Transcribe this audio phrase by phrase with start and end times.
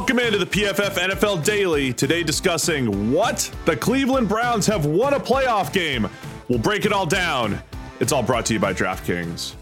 [0.00, 1.92] Welcome into the PFF NFL Daily.
[1.92, 6.08] Today, discussing what the Cleveland Browns have won a playoff game.
[6.48, 7.62] We'll break it all down.
[8.00, 9.56] It's all brought to you by DraftKings.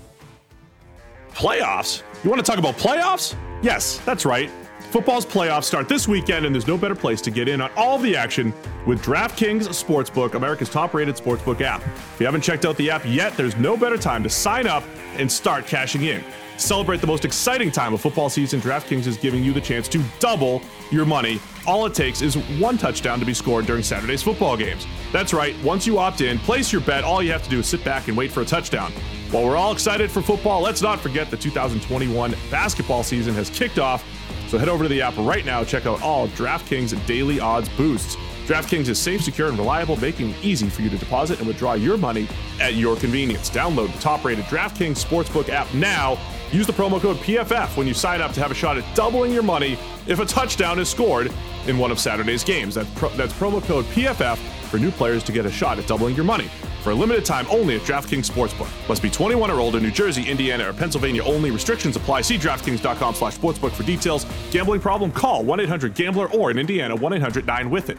[1.32, 2.04] Playoffs?
[2.22, 3.34] You want to talk about playoffs?
[3.62, 4.48] Yes, that's right.
[4.90, 7.98] Football's playoffs start this weekend, and there's no better place to get in on all
[7.98, 8.54] the action
[8.86, 11.82] with DraftKings Sportsbook, America's top rated sportsbook app.
[11.82, 14.82] If you haven't checked out the app yet, there's no better time to sign up
[15.16, 16.24] and start cashing in.
[16.56, 18.62] Celebrate the most exciting time of football season.
[18.62, 21.38] DraftKings is giving you the chance to double your money.
[21.66, 24.86] All it takes is one touchdown to be scored during Saturday's football games.
[25.12, 27.04] That's right, once you opt in, place your bet.
[27.04, 28.90] All you have to do is sit back and wait for a touchdown.
[29.30, 33.78] While we're all excited for football, let's not forget the 2021 basketball season has kicked
[33.78, 34.02] off
[34.48, 38.16] so head over to the app right now, check out all DraftKings daily odds boosts.
[38.46, 41.74] DraftKings is safe, secure, and reliable, making it easy for you to deposit and withdraw
[41.74, 42.26] your money
[42.58, 43.50] at your convenience.
[43.50, 46.18] Download the top-rated DraftKings Sportsbook app now.
[46.50, 49.34] Use the promo code PFF when you sign up to have a shot at doubling
[49.34, 51.30] your money if a touchdown is scored
[51.66, 52.74] in one of Saturday's games.
[52.76, 54.38] That's, pro- that's promo code PFF
[54.68, 56.48] for new players to get a shot at doubling your money
[56.82, 58.68] for a limited time only at DraftKings Sportsbook.
[58.88, 61.50] Must be 21 or older, New Jersey, Indiana, or Pennsylvania only.
[61.50, 62.22] Restrictions apply.
[62.22, 64.26] See DraftKings.com slash sportsbook for details.
[64.50, 65.12] Gambling problem?
[65.12, 67.98] Call 1-800-GAMBLER or in Indiana, 1-800-9-WITH-IT.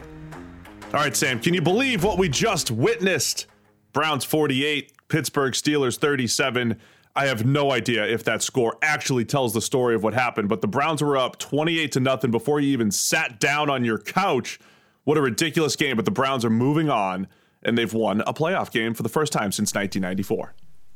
[0.92, 3.46] All right, Sam, can you believe what we just witnessed?
[3.92, 6.76] Browns 48, Pittsburgh Steelers 37.
[7.14, 10.60] I have no idea if that score actually tells the story of what happened, but
[10.60, 14.58] the Browns were up 28 to nothing before you even sat down on your couch.
[15.04, 17.26] What a ridiculous game, but the Browns are moving on
[17.62, 20.54] and they've won a playoff game for the first time since 1994.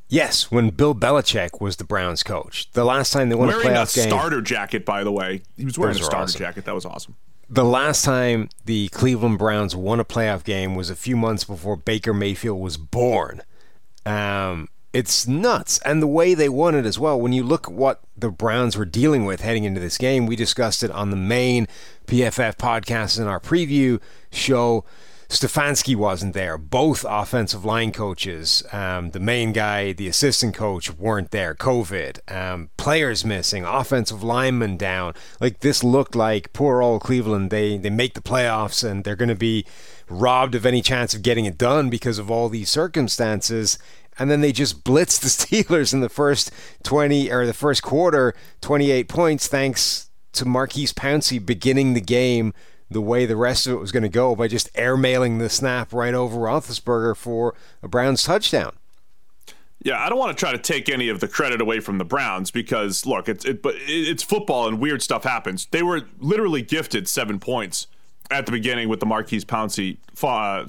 [0.09, 2.71] Yes, when Bill Belichick was the Browns coach.
[2.73, 4.09] The last time they won wearing a playoff a game.
[4.09, 5.43] starter jacket, by the way.
[5.57, 6.39] He was wearing a starter awesome.
[6.39, 6.65] jacket.
[6.67, 7.17] That was awesome.
[7.49, 11.77] The last time the Cleveland Browns won a playoff game was a few months before
[11.77, 13.43] Baker Mayfield was born.
[14.07, 15.79] Um, it's nuts.
[15.85, 17.21] And the way they won it as well.
[17.21, 20.37] When you look at what the Browns were dealing with heading into this game, we
[20.37, 21.67] discussed it on the main
[22.07, 24.85] PFF podcast in our preview show.
[25.35, 26.57] Stefanski wasn't there.
[26.57, 31.55] Both offensive line coaches, um, the main guy, the assistant coach, weren't there.
[31.55, 35.15] COVID, um, players missing, offensive linemen down.
[35.41, 37.51] Like this looked like poor old Cleveland.
[37.51, 39.67] They they make the playoffs and they're going to be
[40.09, 43.77] robbed of any chance of getting it done because of all these circumstances.
[44.17, 45.29] And then they just blitzed the
[45.65, 46.53] Steelers in the first
[46.85, 52.55] twenty or the first quarter, twenty eight points, thanks to Maurkice Pouncey beginning the game
[52.91, 55.93] the way the rest of it was going to go by just airmailing the snap
[55.93, 58.77] right over Roethlisberger for a Browns touchdown.
[59.85, 62.05] Yeah, I don't want to try to take any of the credit away from the
[62.05, 65.67] Browns because look, it's it, but it's football and weird stuff happens.
[65.67, 67.87] They were literally gifted seven points
[68.31, 69.99] at the beginning with the Maurkice Pouncey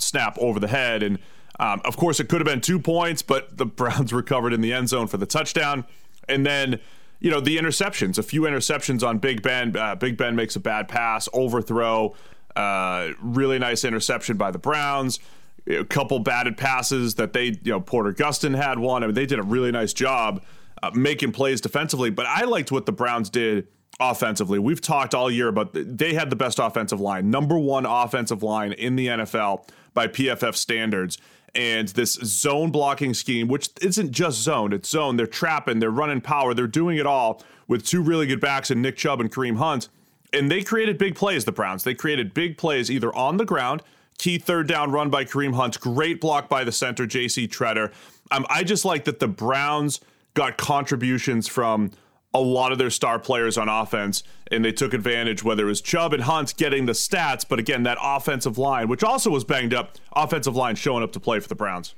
[0.02, 1.18] snap over the head, and
[1.59, 4.74] um, of course it could have been two points, but the Browns recovered in the
[4.74, 5.86] end zone for the touchdown,
[6.28, 6.82] and then
[7.20, 9.76] you know the interceptions, a few interceptions on Big Ben.
[9.76, 12.16] Uh, Big Ben makes a bad pass, overthrow,
[12.56, 15.20] uh, really nice interception by the Browns.
[15.68, 19.03] A couple batted passes that they, you know, Porter Gustin had one.
[19.03, 20.44] I mean, they did a really nice job
[20.84, 22.12] uh, making plays defensively.
[22.12, 23.68] But I liked what the Browns did
[24.00, 24.59] offensively.
[24.59, 28.74] We've talked all year about they had the best offensive line, number one offensive line
[28.74, 31.18] in the NFL by PFF standards
[31.55, 35.16] and this zone blocking scheme, which isn't just zone, it's zone.
[35.16, 38.81] They're trapping, they're running power, they're doing it all with two really good backs in
[38.81, 39.89] Nick Chubb and Kareem Hunt.
[40.33, 41.83] And they created big plays, the Browns.
[41.83, 43.81] They created big plays either on the ground,
[44.17, 47.93] key third down run by Kareem Hunt, great block by the center, JC Tretter.
[48.31, 50.01] Um, I just like that the Browns
[50.33, 51.91] got contributions from
[52.35, 55.81] a lot of their star players on offense, and they took advantage, whether it was
[55.81, 59.73] Chubb and Hunt getting the stats, but again, that offensive line, which also was banged
[59.73, 61.96] up, offensive line showing up to play for the Browns.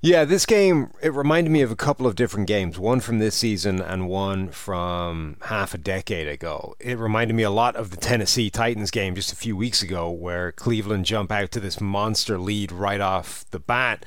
[0.00, 3.34] Yeah, this game it reminded me of a couple of different games, one from this
[3.34, 6.74] season and one from half a decade ago.
[6.78, 10.10] It reminded me a lot of the Tennessee Titans game just a few weeks ago
[10.10, 14.04] where Cleveland jump out to this monster lead right off the bat.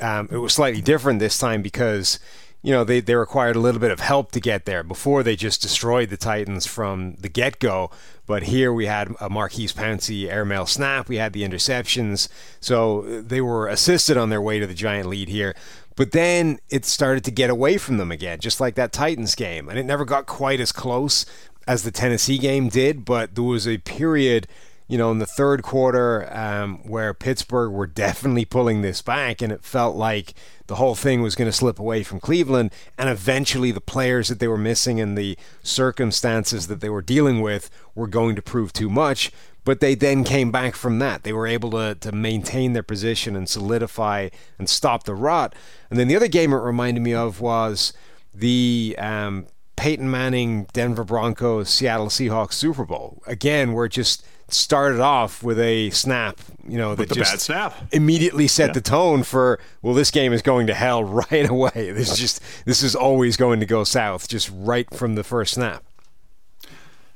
[0.00, 2.18] Um, it was slightly different this time because
[2.62, 4.82] you know, they, they required a little bit of help to get there.
[4.82, 7.90] Before they just destroyed the Titans from the get go.
[8.26, 11.08] But here we had a Maurkice Pouncey airmail snap.
[11.08, 12.28] We had the interceptions.
[12.60, 15.54] So uh, they were assisted on their way to the giant lead here.
[15.94, 19.68] But then it started to get away from them again, just like that Titans game.
[19.68, 21.26] And it never got quite as close
[21.66, 23.04] as the Tennessee game did.
[23.04, 24.48] But there was a period
[24.88, 29.52] you know, in the third quarter, um, where Pittsburgh were definitely pulling this back, and
[29.52, 30.32] it felt like
[30.66, 34.40] the whole thing was going to slip away from Cleveland, and eventually the players that
[34.40, 38.72] they were missing and the circumstances that they were dealing with were going to prove
[38.72, 39.30] too much.
[39.64, 41.24] But they then came back from that.
[41.24, 45.54] They were able to, to maintain their position and solidify and stop the rot.
[45.90, 47.92] And then the other game it reminded me of was
[48.32, 49.46] the um,
[49.76, 53.22] Peyton Manning, Denver Broncos, Seattle Seahawks Super Bowl.
[53.26, 57.74] Again, where just started off with a snap, you know, that just snap.
[57.92, 58.72] immediately set yeah.
[58.74, 61.92] the tone for well, this game is going to hell right away.
[61.92, 65.54] This is just this is always going to go south, just right from the first
[65.54, 65.84] snap.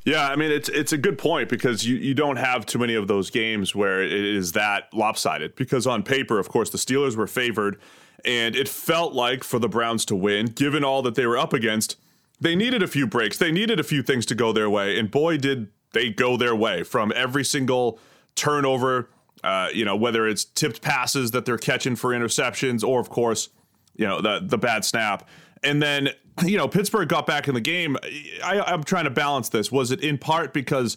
[0.05, 2.94] Yeah, I mean it's it's a good point because you, you don't have too many
[2.94, 5.55] of those games where it is that lopsided.
[5.55, 7.81] Because on paper, of course, the Steelers were favored,
[8.25, 11.52] and it felt like for the Browns to win, given all that they were up
[11.52, 11.96] against,
[12.40, 13.38] they needed a few breaks.
[13.38, 16.54] They needed a few things to go their way, and boy, did they go their
[16.54, 17.98] way from every single
[18.34, 19.10] turnover.
[19.44, 23.48] Uh, you know, whether it's tipped passes that they're catching for interceptions, or of course,
[23.96, 25.28] you know the the bad snap,
[25.62, 26.10] and then
[26.44, 27.96] you know, Pittsburgh got back in the game.
[28.42, 29.70] I, I'm trying to balance this.
[29.70, 30.96] Was it in part because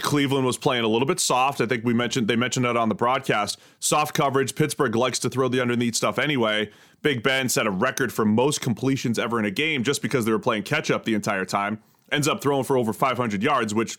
[0.00, 1.60] Cleveland was playing a little bit soft?
[1.60, 3.58] I think we mentioned they mentioned that on the broadcast.
[3.78, 4.54] Soft coverage.
[4.54, 6.70] Pittsburgh likes to throw the underneath stuff anyway.
[7.02, 10.32] Big Ben set a record for most completions ever in a game just because they
[10.32, 11.80] were playing catch up the entire time.
[12.12, 13.98] Ends up throwing for over 500 yards, which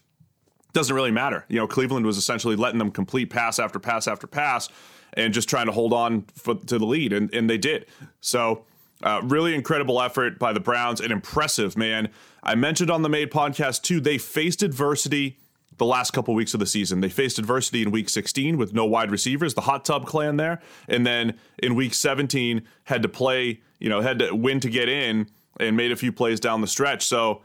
[0.74, 1.46] doesn't really matter.
[1.48, 4.70] You know, Cleveland was essentially letting them complete pass after pass after pass
[5.14, 7.86] and just trying to hold on for, to the lead, and, and they did.
[8.22, 8.64] So
[9.04, 12.10] uh, really incredible effort by the Browns and impressive, man.
[12.44, 15.38] I mentioned on the Made podcast too, they faced adversity
[15.78, 17.02] the last couple weeks of the season.
[17.02, 20.62] They faced adversity in week 16 with no wide receivers, the hot tub clan there.
[20.88, 24.90] And then in week 17, had to play, you know, had to win to get
[24.90, 25.28] in
[25.60, 27.06] and made a few plays down the stretch.
[27.06, 27.42] So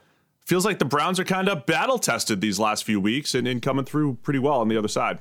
[0.46, 3.60] feels like the Browns are kind of battle tested these last few weeks and, and
[3.60, 5.18] coming through pretty well on the other side.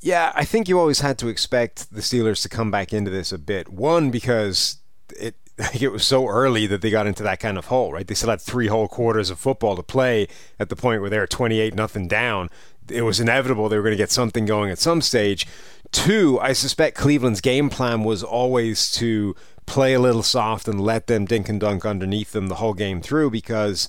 [0.00, 3.32] Yeah, I think you always had to expect the Steelers to come back into this
[3.32, 3.68] a bit.
[3.68, 4.78] One, because
[5.18, 5.34] it
[5.80, 8.06] it was so early that they got into that kind of hole, right?
[8.06, 10.28] They still had three whole quarters of football to play
[10.60, 12.48] at the point where they were 28 nothing down.
[12.88, 15.46] It was inevitable they were going to get something going at some stage.
[15.90, 19.34] Two, I suspect Cleveland's game plan was always to
[19.66, 23.02] play a little soft and let them dink and dunk underneath them the whole game
[23.02, 23.88] through because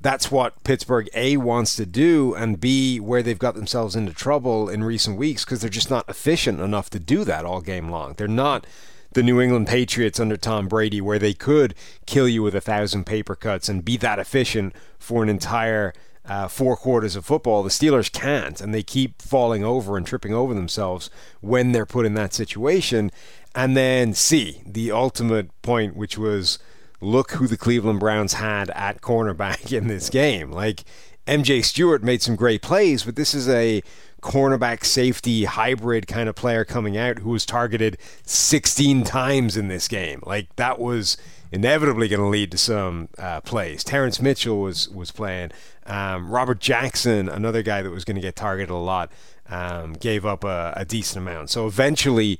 [0.00, 4.68] that's what Pittsburgh A wants to do, and B, where they've got themselves into trouble
[4.68, 8.14] in recent weeks because they're just not efficient enough to do that all game long.
[8.14, 8.66] They're not
[9.12, 11.74] the New England Patriots under Tom Brady, where they could
[12.06, 15.92] kill you with a thousand paper cuts and be that efficient for an entire
[16.24, 17.62] uh, four quarters of football.
[17.62, 21.10] The Steelers can't, and they keep falling over and tripping over themselves
[21.40, 23.10] when they're put in that situation.
[23.54, 26.58] And then C, the ultimate point, which was
[27.00, 30.50] look who the Cleveland Browns had at cornerback in this game.
[30.50, 30.84] Like
[31.26, 33.82] MJ Stewart made some great plays, but this is a
[34.20, 39.88] cornerback safety hybrid kind of player coming out who was targeted 16 times in this
[39.88, 40.22] game.
[40.26, 41.16] Like that was
[41.52, 43.82] inevitably going to lead to some uh, plays.
[43.82, 45.52] Terrance Mitchell was was playing.
[45.86, 49.10] Um, Robert Jackson, another guy that was going to get targeted a lot,
[49.48, 51.50] um, gave up a, a decent amount.
[51.50, 52.38] So eventually,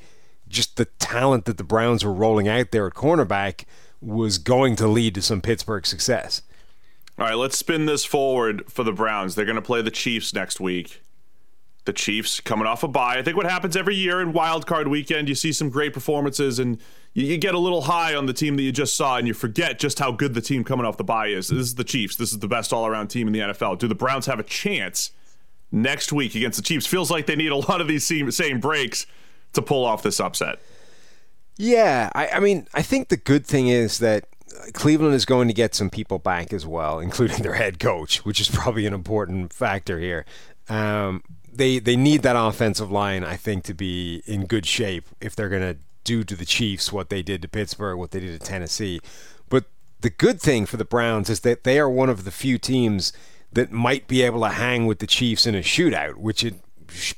[0.49, 3.65] just the talent that the Browns were rolling out there at cornerback
[4.01, 6.43] was going to lead to some Pittsburgh success.
[7.19, 9.35] All right, let's spin this forward for the Browns.
[9.35, 11.03] They're going to play the Chiefs next week
[11.85, 13.19] the Chiefs coming off a bye.
[13.19, 16.59] I think what happens every year in wild card weekend, you see some great performances
[16.59, 16.79] and
[17.15, 19.35] you, you, get a little high on the team that you just saw and you
[19.35, 21.49] forget just how good the team coming off the bye is.
[21.49, 22.17] This is the Chiefs.
[22.17, 23.79] This is the best all around team in the NFL.
[23.79, 25.11] Do the Browns have a chance
[25.73, 26.87] next week against the Chiefs?
[26.87, 29.07] Feels like they need a lot of these same breaks
[29.55, 30.61] to pull off this upset.
[31.61, 34.25] Yeah, I, I mean, I think the good thing is that
[34.73, 38.41] Cleveland is going to get some people back as well, including their head coach, which
[38.41, 40.25] is probably an important factor here.
[40.71, 45.37] Um, they they need that offensive line, I think, to be in good shape if
[45.37, 48.41] they're going to do to the Chiefs what they did to Pittsburgh, what they did
[48.41, 48.99] to Tennessee.
[49.51, 49.67] But
[50.01, 53.13] the good thing for the Browns is that they are one of the few teams
[53.53, 56.55] that might be able to hang with the Chiefs in a shootout, which it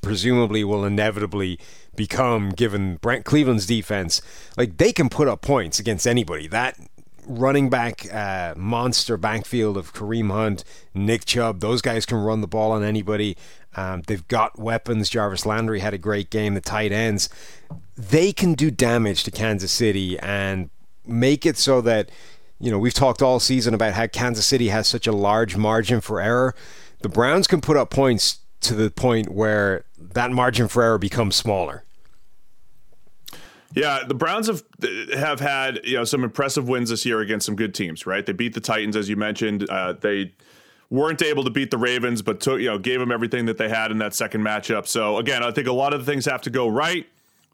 [0.00, 1.58] presumably will inevitably
[1.96, 4.22] become given Brent Cleveland's defense.
[4.56, 6.48] Like they can put up points against anybody.
[6.48, 6.78] That
[7.26, 10.64] running back uh, monster backfield of Kareem Hunt,
[10.94, 13.36] Nick Chubb, those guys can run the ball on anybody.
[13.76, 15.08] Um, they've got weapons.
[15.08, 16.54] Jarvis Landry had a great game.
[16.54, 17.28] The tight ends,
[17.96, 20.70] they can do damage to Kansas City and
[21.06, 22.10] make it so that
[22.60, 26.00] you know we've talked all season about how Kansas City has such a large margin
[26.00, 26.54] for error.
[27.00, 31.36] The Browns can put up points to the point where that margin for error becomes
[31.36, 31.84] smaller.
[33.74, 34.62] Yeah, the Browns have
[35.14, 38.06] have had you know some impressive wins this year against some good teams.
[38.06, 39.68] Right, they beat the Titans as you mentioned.
[39.68, 40.32] Uh, they
[40.90, 43.68] weren't able to beat the Ravens, but took, you know gave them everything that they
[43.68, 44.86] had in that second matchup.
[44.86, 47.06] So again, I think a lot of the things have to go right.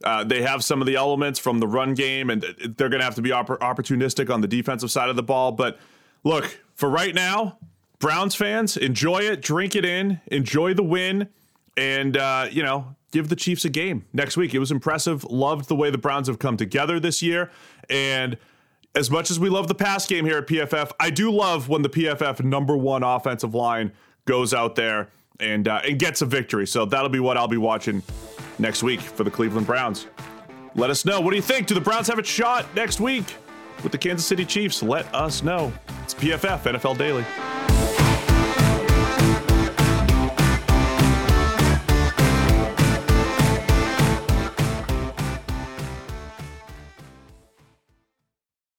[0.05, 3.05] Uh, they have some of the elements from the run game, and they're going to
[3.05, 5.51] have to be opp- opportunistic on the defensive side of the ball.
[5.53, 5.79] But
[6.23, 7.59] look, for right now,
[7.99, 11.29] Browns fans, enjoy it, drink it in, enjoy the win,
[11.77, 14.55] and uh, you know give the Chiefs a game next week.
[14.55, 15.25] It was impressive.
[15.25, 17.51] Loved the way the Browns have come together this year,
[17.91, 18.37] and
[18.95, 21.83] as much as we love the pass game here at PFF, I do love when
[21.83, 23.93] the PFF number one offensive line
[24.25, 25.09] goes out there
[25.41, 26.67] and uh, and gets a victory.
[26.67, 28.03] So that'll be what I'll be watching
[28.59, 30.07] next week for the Cleveland Browns.
[30.75, 31.21] Let us know.
[31.21, 31.67] What do you think?
[31.67, 33.25] Do the Browns have a shot next week
[33.83, 34.83] with the Kansas City Chiefs?
[34.83, 35.73] Let us know.
[36.05, 37.25] It's PFF NFL Daily.